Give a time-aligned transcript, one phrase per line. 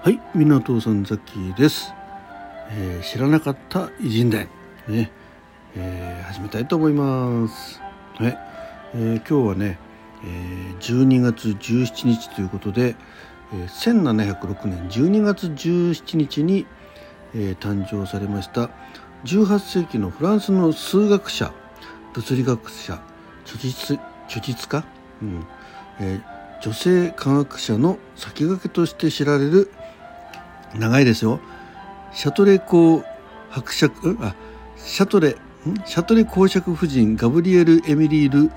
[0.00, 1.92] はい、港さんザッキです、
[2.70, 4.48] えー知らなかった偉人伝。
[4.86, 5.10] ね、
[5.74, 7.80] えー始めたいと思います。
[8.14, 8.38] はい、
[8.94, 9.76] えー今日はね、
[10.24, 12.94] えー12月17日ということで、
[13.52, 16.66] えー1706年12月17日に、
[17.34, 18.70] えー誕生されました
[19.24, 21.52] 18世紀のフランスの数学者
[22.14, 23.02] 物理学者
[23.44, 24.84] 著実著実家、
[25.22, 25.46] うん。
[25.98, 29.70] えー女性科学者の先駆けとして知られる
[30.76, 31.40] 長いですよ。
[32.12, 33.04] シャトレ公
[33.50, 34.34] 伯爵あ
[34.76, 35.36] シャトレ
[35.84, 38.50] シャトレ公爵夫人ガブリエル・エミリール・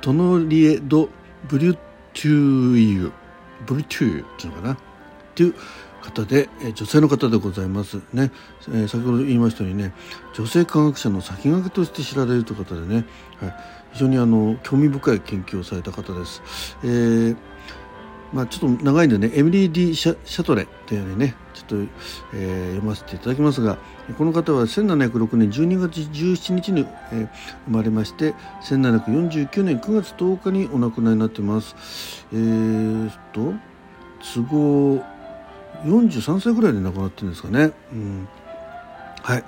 [0.00, 1.08] トノリエ・ド・
[1.48, 3.12] ブリュトゥイユ。
[3.66, 4.74] ブリュトゥイユっていうのかな？
[4.74, 4.76] っ
[5.34, 5.54] ていう
[6.02, 7.96] 方で女性の方でございます。
[8.12, 8.30] ね、
[8.68, 9.92] えー先ほど言いましたようにね
[10.34, 13.06] 女性科学者の先駆けとして知られるという方でね、
[13.40, 13.54] はい、
[13.92, 16.42] 非常にあの興味深い研究をされた方です。
[16.82, 17.36] えー
[18.32, 21.76] まあ、ちょっと長いんでねエミリー・ディ・シャシャトレっていうねちょっと、
[22.34, 23.78] えー読ませていただきますが
[24.18, 27.28] この方は1706年12月17日に、えー
[27.66, 32.26] 生まれまして1749年9月10日にお亡くなりになっています。
[32.32, 33.54] えー、と
[34.34, 35.02] 都合
[35.84, 37.72] 43歳ぐらいで亡くなってるんですかね。
[37.92, 38.28] うん、
[39.22, 39.44] はい、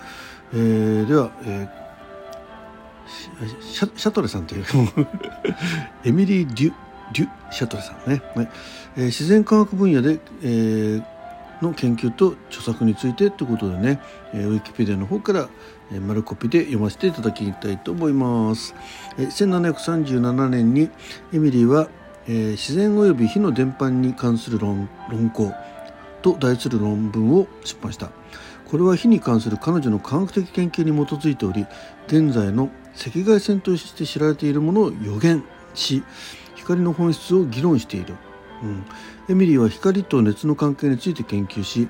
[0.52, 1.88] えーでは、えー
[3.08, 4.64] シャシャトレさんという
[6.04, 6.72] エミリー・デュ・
[7.14, 8.23] デュ・シャトレさんね、
[8.97, 11.05] えー自然科学分野で、えー
[11.61, 14.01] の研究と著作についてということでね、
[14.33, 15.48] えーウィキペディアの方から、
[15.92, 18.75] えー丸コピで読ませていただきたいと思います。
[19.19, 20.91] えー1737年に
[21.33, 21.89] エミリーは、
[22.27, 25.53] えー自然及び火の伝播に関する論論考
[26.23, 28.11] と題する論文を出版した。
[28.69, 31.67] これは火に関する彼女の科学的研究に基づいており
[32.06, 35.42] 現在の赤外線として知られているものを予言
[35.73, 36.03] し
[36.69, 38.14] 光の本質を議論している、
[38.62, 38.84] うん、
[39.30, 41.88] エミリーは光と熱の関係について研究し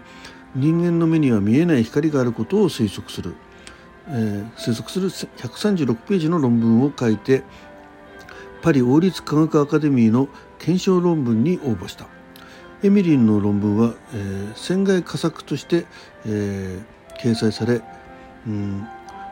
[0.54, 3.34] 人間の目には見えない光があることを推測する、
[4.06, 7.42] えー推測する136ページの論文を書いて
[8.62, 10.28] パリ王立科学アカデミーの
[10.58, 12.06] 検証論文に応募した。
[12.82, 15.86] エミリーの論文は、えー船外佳作として、
[16.26, 17.82] えー掲載され、
[18.46, 18.86] うん、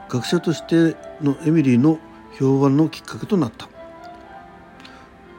[0.08, 1.98] 学者としてのエミリーの
[2.38, 3.75] 評判のきっかけとなった。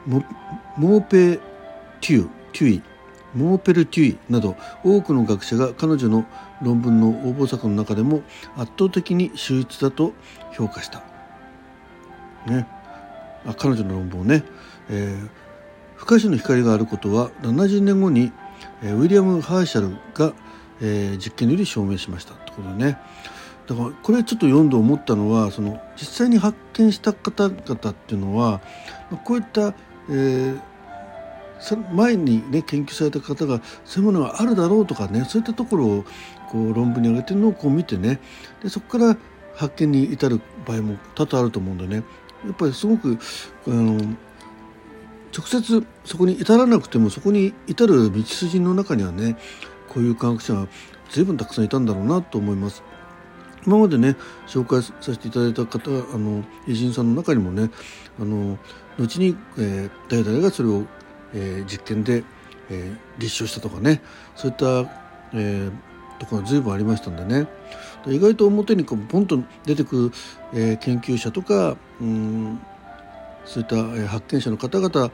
[0.06, 1.40] モーペ
[2.00, 2.82] テュテュイ
[3.34, 6.24] モーペルテュイなど多くの学者が彼女の
[6.62, 8.22] 論文の応募作の中でも
[8.56, 10.14] 圧倒的に秀逸だと
[10.52, 11.02] 評価した、
[12.46, 12.66] ね、
[13.46, 14.44] あ彼女の論文をね、
[14.88, 15.28] えー
[15.98, 18.32] 不可視の光があることは70年後に、
[18.82, 20.32] えーウィリアム・ハーシャルが、
[20.80, 22.34] えー実験により証明しました。
[22.34, 22.98] ってことでね。
[23.66, 28.62] だからこれちょっと読んで思ったのはその実際に発見した方々っていうのは
[29.24, 29.74] こういった、
[30.10, 30.60] えー
[31.92, 36.04] 前にね研究された方がそういうものがあるだろうとかねそういったところを
[36.50, 38.20] こう論文に挙げてるのをこう見てね
[38.62, 39.16] でそこから
[39.56, 42.04] 発見に至る場合も多々あると思うんでね
[42.46, 43.18] やっぱりすごく
[43.66, 44.16] あの
[45.36, 49.36] 直接そこに至らなくてもそこに至る道筋の中にはね
[49.88, 50.68] こういう科学者が
[51.10, 52.82] 随分たくさんいたんだろうなと思います。
[53.68, 57.68] 今までね紹介させていただいた方あの偉人さんの中にもね
[58.18, 58.56] あの
[58.98, 60.86] 後に、えー誰々がそれを、
[61.34, 62.24] えー実験で、
[62.70, 64.00] えー立証したとかね
[64.36, 64.66] そういった、
[65.34, 65.72] えー
[66.18, 67.46] ところが随分ありましたんでね。
[68.06, 70.12] 意外と表にこうポンと出てくる、
[70.54, 72.58] えー研究者とかうん
[73.44, 75.12] そういったえー発見者の方々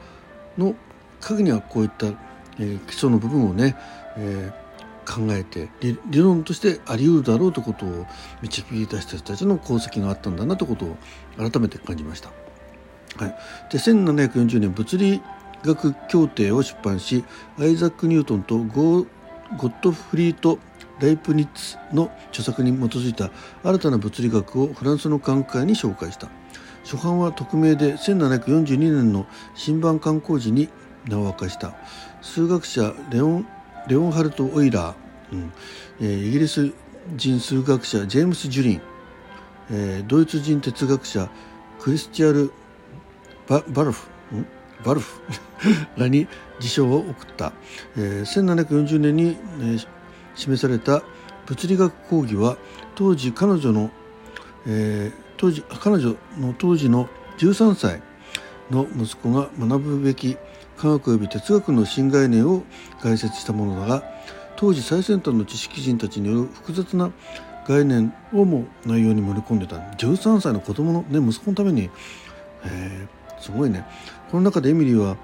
[0.57, 0.75] の
[1.19, 3.75] 陰にはこういった、えー基礎の部分をね、
[4.15, 4.64] えー
[5.05, 8.05] 考えて理論としてあり得るだろうということを
[8.41, 10.97] 導き出した人たちの功績があったんだなということを
[11.37, 12.31] 改めて感じました。
[13.17, 13.35] はい、
[13.71, 15.21] で1740年物理
[15.63, 17.23] 学協定を出版し
[17.57, 19.05] アイザック・ニュートンとゴ
[19.57, 20.59] ゴットフリート・
[20.99, 23.29] ライプニッツの著作に基づいた
[23.63, 26.29] 新たな物理学をフランスの科学会に紹介した。
[26.83, 29.25] 初版は匿名で1742年の
[29.55, 30.69] 新版刊行時に
[31.07, 31.73] 名を明かした。
[32.21, 33.47] 数学者レオン
[33.87, 35.53] レオンハルト・オイラー、うん。
[36.01, 36.73] えーイギリス
[37.15, 38.81] 人数学者ジェームス・ジュリン、
[39.71, 41.29] えードイツ人哲学者
[41.79, 42.51] クリスチャル・
[43.47, 44.07] ババルフ。
[44.35, 44.45] ん？
[44.83, 45.21] バルフ。
[45.97, 46.27] らに
[46.59, 47.53] 辞書を送った、
[47.95, 49.87] えー1740年に、えー
[50.37, 51.01] 示された
[51.45, 52.57] 物理学講義は
[52.95, 53.91] 当時彼女の、
[54.65, 58.01] えー当時彼女の当時の13歳
[58.71, 60.37] の息子が学ぶべき
[60.77, 62.63] 科学及び哲学の新概念を
[63.03, 64.03] 概説したものだが
[64.55, 67.11] 当時最先端の知識人たちによる複雑な
[67.67, 69.77] 概念をも内容に盛り込んでた。
[69.77, 71.89] 13歳の子供の、ね、息子のために、
[72.63, 73.85] えーすごいね。
[74.31, 75.17] この中でエミリーは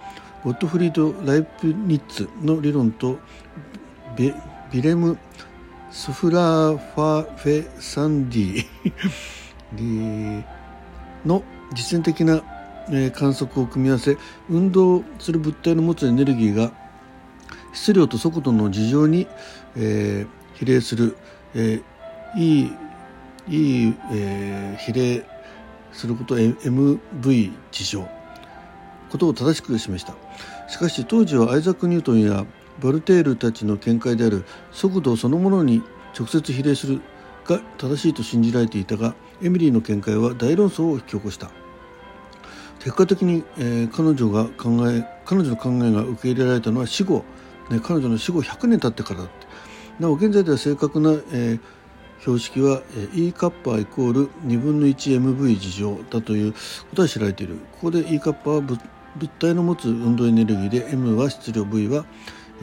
[0.43, 3.17] ゴットフリード・ライプニッツの理論と
[4.15, 4.33] ビ
[4.71, 5.17] ビレム・
[5.91, 10.43] スフラーファフェサンディ
[11.25, 11.43] の
[11.73, 12.43] 実践的な
[13.15, 14.17] 観測を組み合わせ
[14.49, 16.71] 運動する物体の持つエネルギーが
[17.73, 19.27] 質量と速度の事情に、
[19.75, 21.15] えー、比例する、
[21.53, 22.75] えー、いい
[23.47, 25.25] いい、えー、比例
[25.93, 28.07] すること MV 事象
[29.09, 30.15] ことを正しく示した。
[30.69, 32.45] しかし当時はアイザック・ニュートンや
[32.79, 35.83] バルテールたちの見解である速度そのものに
[36.17, 37.01] 直接比例する
[37.45, 39.13] が正しいと信じられていたが
[39.43, 41.60] エミリーの見解は大論争を引き起こした。
[42.83, 47.23] 結果的に、えー、彼女が考え彼女の考えが受け入れられたのは死後、
[47.69, 49.33] ね、彼女の死後100年経ってからだって。
[49.99, 51.59] なお現在では正確な、えー、
[52.21, 52.81] 標識は
[53.13, 56.59] E カッパーイコール2分の 1MV 事乗だというこ
[56.95, 57.57] とは知られている。
[57.73, 58.79] ここで E カッパーは物
[59.39, 62.05] 体の持つ運動エネルギーで M は質量 V は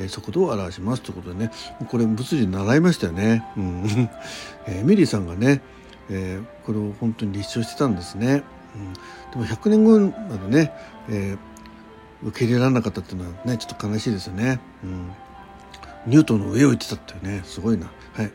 [0.00, 1.52] え速度を表しますということでね。
[1.88, 3.84] これ物理習いましたよね、うん。
[4.66, 5.60] えー、ミリーさんがね、
[6.10, 8.42] えー、これを本当に立証してたんですね、
[8.74, 9.00] うん、で
[9.36, 10.72] も100年後までね、
[11.08, 15.10] えー、受け入れられなかったっていうのはねちょっと悲しいですよね、うん。
[16.06, 18.32] ニュートンの上を行ってたっていうねすごいな、はい。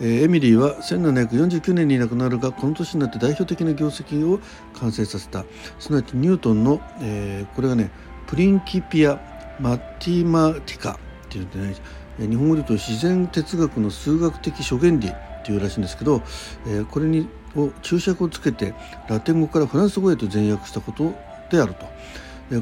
[0.00, 4.40] えー、エミリーは1749年に亡くなるがこの年になって代表的な業績を
[4.78, 5.44] 完成させた。
[5.78, 7.90] すなわちニュートンの、えー、これがね
[8.26, 9.20] プリンキピア・
[9.60, 10.96] マティマティカっ
[11.28, 11.74] ていうんでね
[12.18, 15.12] 日本語で言うと自然哲学の数学的諸原理っ
[15.44, 16.22] ていうらしいんですけど、
[16.66, 18.74] えー、これにを注釈をつけて
[19.08, 21.14] ラテン語からフランス語へと前訳したこと
[21.50, 21.86] であると。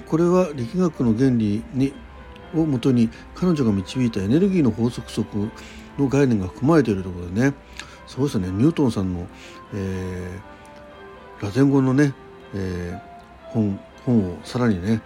[0.07, 1.93] これは力学の原理に
[2.55, 5.51] をもとに彼女が導いたエネルギーの法則則
[5.99, 7.55] の概念が含まれているということでね。
[8.07, 8.49] そうですね。
[8.49, 9.27] ニュートンさんの、
[9.75, 12.15] えー、ラテン語のね、
[12.55, 15.01] えー、本本をさらにね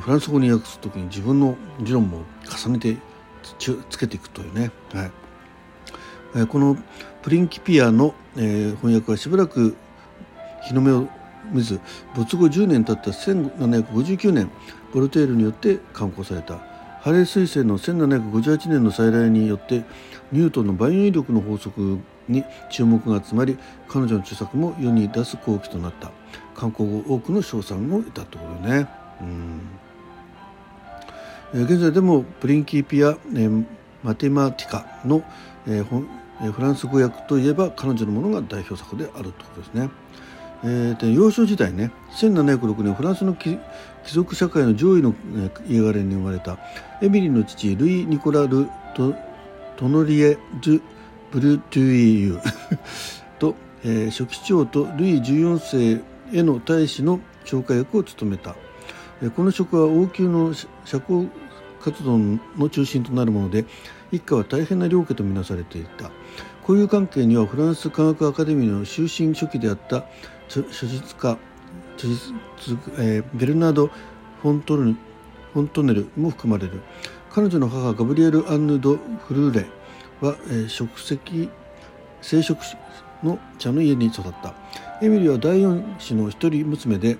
[0.00, 2.22] フランス語に訳す時に自分の理論も
[2.64, 2.96] 重ねて
[3.58, 5.10] つけていくというね、はい、
[6.44, 6.76] この
[7.22, 9.74] プリンキピアの、え、翻訳はしばらく
[10.66, 11.08] 日の目を
[11.50, 11.80] 見ず
[12.14, 14.50] 没後10年経った1759年
[14.92, 16.58] ボルテールによって刊行された。
[17.00, 19.84] ハレー彗星の1758年の再来によって
[20.32, 23.56] ニュートンの万有引力の法則に注目が集まり
[23.88, 26.10] 彼女の著作も世に出す好機となった。
[26.56, 28.88] 観光後多くの賞賛を得たところね。
[31.54, 31.64] うん。
[31.64, 33.16] 現在でもプリンキーピア、
[34.02, 35.22] マテマティカの、
[35.66, 36.06] えー、
[36.38, 39.90] フランス語訳といえば彼女のものが代表作であるということですね。
[40.64, 43.58] えー、で幼少時代ね1706年フランスの貴
[44.06, 45.14] 族社会の上位の
[45.68, 46.58] 家柄に生まれた
[47.02, 49.14] エミリーの父ルイ・ニコラ・ル・ト
[49.76, 50.82] トノリエ・ドゥ・
[51.30, 52.38] ブルトゥイユ
[53.38, 53.54] と、
[53.84, 58.56] えー、初期長とルイ14世への大使の紹介役を務めた、
[59.22, 60.66] えー、この職は王宮の社
[60.98, 61.28] 交
[61.86, 63.64] 活動の中心となるもので
[64.10, 66.10] 一家は大変な領家とみなされていた。
[66.62, 70.04] 交友関係にはフランス科学アカデミーの終身初期であった
[70.48, 71.38] 書実家
[71.94, 73.86] 著実、えー、ベルナード・
[74.42, 74.96] フォントル
[75.52, 76.80] フォントネルも含まれる。
[77.30, 79.66] 彼女の母ガブリエル・アンヌ・ド・フルーレ
[80.20, 81.20] は、えー、食石
[82.20, 82.58] 聖職
[83.22, 84.54] の茶の家に育った。
[85.00, 87.16] エミリーは第四子の一人娘で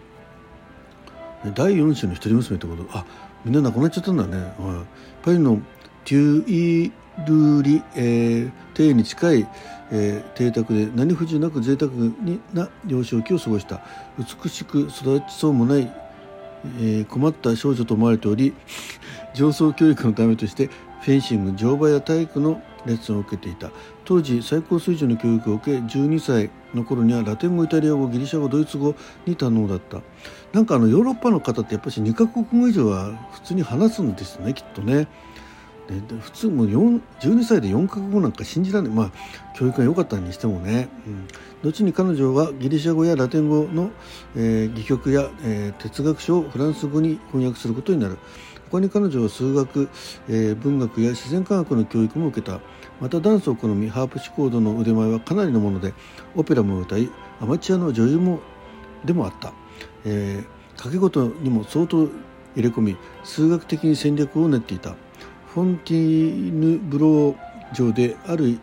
[1.55, 2.85] 第四子の一人娘ってこと？
[2.91, 3.05] あ
[3.47, 5.63] みんな亡くなっちゃったんだね、はい、パリの
[6.05, 6.93] テュイ
[7.25, 9.49] ルーリ、えー、邸に近い、
[9.93, 13.83] えー、邸宅で何不自由なく贅沢にな幼少期を過ごした。
[14.19, 15.93] 美しく育ちそうもない、
[16.81, 18.53] えー、困った少女と思われており
[19.33, 20.69] 上層教育のためとして
[21.03, 23.71] フェンシング乗馬や体育のレッスンを受けていた。
[24.05, 30.01] 当時最高水準の教育を受け12歳の頃にはラテン語イタリア語ギリシャ語ドイツ語に堪能だった。
[30.57, 35.07] なんかあのヨーロッパの方ってやっぱり2カ国語以上は普通に話すんですねきっとね。
[35.87, 38.97] で普通もう12歳で4カ国語なんか信じられない。
[38.97, 39.11] まあ
[39.55, 40.89] 教育が良かったにしてもね、
[41.63, 43.91] うん、後に彼女はギリシャ語やラテン語の、
[44.35, 48.17] えー、戯曲や、えー、哲学書をフランス語に翻訳することになる。
[48.71, 49.91] 他に彼女は数学、
[50.31, 52.61] えー、文学や自然科学の教育も受けた。
[52.99, 55.93] またダンスを好みハープシコードの腕前はかなりのもので
[56.35, 57.11] オペラも歌い
[57.43, 58.41] アマチュアの女優も
[59.05, 59.53] でもあった、
[60.07, 60.43] えー、
[60.77, 62.11] 掛け事にも相当入
[62.57, 64.95] れ込み数学的に戦略を練っていた。
[65.53, 68.59] フォンティーヌブロー城である、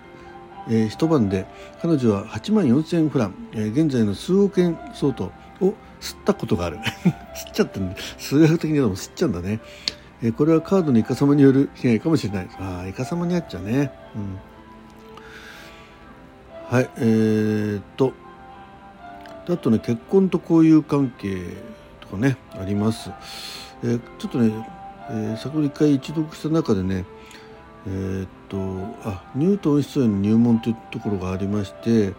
[0.70, 1.46] えー、一晩で
[1.82, 6.78] 彼女は8万4千フラン、えー、現在の数億円相当を吸ったことがある。
[7.36, 9.60] 吸っちゃったんで数学的にはも吸っちゃうんだね、
[10.22, 12.50] えー、これはカードのイカ様による被害かもしれない。
[12.60, 13.92] ああイカ様にあっちゃうね。
[14.16, 14.40] うん。
[16.70, 18.23] はいえー、っと。
[19.48, 21.58] あとね結婚と交友関係
[22.02, 23.12] とかねあります、
[23.84, 27.06] えー、ちょっとねえー、先ほど一回一読した中でね、
[27.88, 28.58] えー、っと
[29.10, 32.14] あニュートン室への入門というところがありまして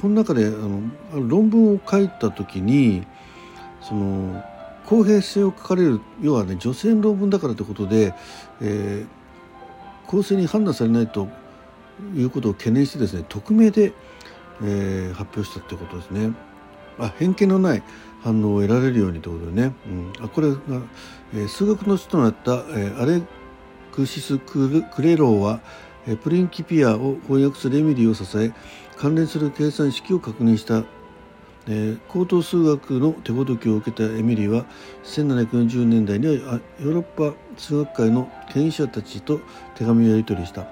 [0.00, 0.80] この中であの
[1.28, 3.06] 論文を書いた時に
[3.82, 4.42] その
[4.86, 8.14] 公平性を書かれる要はね女性の論文だからということで、
[8.60, 11.28] えー、公正に判断されないと
[12.14, 13.92] いうことを懸念してですね匿名で、
[14.62, 16.32] えー、発表したということですね。
[16.98, 17.82] あ偏見のない
[18.22, 20.58] 反応を得られるようにということでね、うん、あこれが、
[21.34, 23.22] えー、数学の人となった、えー、アレ
[23.92, 25.60] クシス・クレローは、
[26.06, 28.52] えー、プリンキピアを翻訳するエミリーを支え
[28.96, 30.84] 関連する計算式を確認した、
[31.66, 34.64] え、高等数学の手ほどきを受けたエミリーは
[35.04, 39.40] 1740年代にはヨーロッパ数学界の権威者たちと
[39.74, 40.66] 手紙をやり取りした。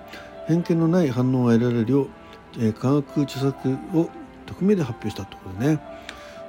[0.47, 2.09] 偏見のない反応が得られるよう、
[2.61, 4.11] え、科学著作を
[4.47, 5.81] 匿名で発表したということね、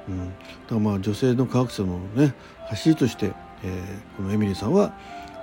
[0.08, 0.36] うん、だか
[0.72, 2.34] らまあ女性の科学者のね
[2.70, 4.93] 走りとして、えー、このエミリーさんは、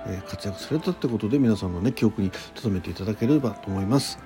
[0.07, 4.19] え活躍されたってことで皆さんのね記憶に留めていただければと思います。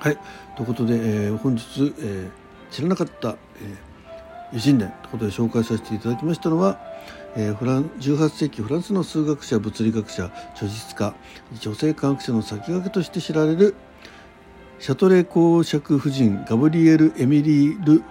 [0.00, 0.18] はい
[0.56, 6.80] ということで、えー、本日、えー、知らなかった、え、偉人伝ということで紹介させていただきましたのは、
[7.36, 11.14] えー、フラン18世紀フランスの数学者物理学者著述家
[11.60, 13.74] 女性科学者の先駆けとして知られる
[14.78, 18.04] シャトレ公爵夫人ガブリエル・エミリー・ル・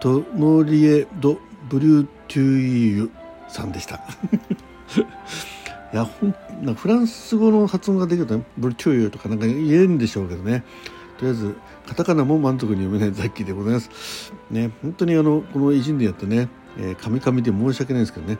[0.00, 1.38] トノリエ・ド・
[1.68, 3.10] ブリュートゥイユ
[3.48, 3.96] さんでした。
[5.92, 10.64] いやほんなフランス語の発音ができるとねブルチューユとかなんか言えるんでしょうけどね。
[11.16, 14.32] とりあえずカタカナも満足に読めないザッキーでございます。
[14.50, 18.38] ね本当にあのこの偉人でやってねえー、カミカミで申し訳ないですけどね。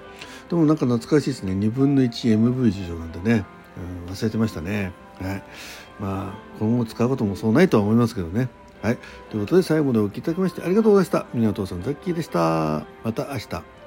[0.49, 1.53] でもなんか懐かしいですね。
[1.53, 3.45] 2分の 1MV 事情なんでね、
[4.07, 4.93] うん、忘れてましたね。
[5.21, 5.43] はい。
[5.99, 8.49] まあ今後使うこともそうないとは思いますけどね。
[8.82, 8.99] はい。
[9.30, 11.26] ということで最後までお聴きいただきましてありがとうございました。
[11.35, 12.87] みなとさんザッキーでした。
[13.04, 13.77] また明日。